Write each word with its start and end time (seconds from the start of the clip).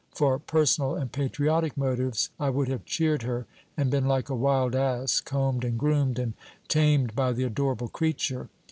For 0.15 0.39
personal 0.39 0.95
and 0.95 1.11
patriotic 1.11 1.77
motives, 1.77 2.31
I 2.39 2.49
would 2.49 2.69
have 2.69 2.85
cheered 2.85 3.21
her 3.21 3.45
and 3.77 3.91
been 3.91 4.07
like 4.07 4.29
a 4.29 4.35
wild 4.35 4.73
ass 4.73 5.19
combed 5.21 5.63
and 5.63 5.77
groomed 5.77 6.17
and 6.17 6.33
tamed 6.67 7.15
by 7.15 7.33
the 7.33 7.43
adorable 7.43 7.87
creature. 7.87 8.49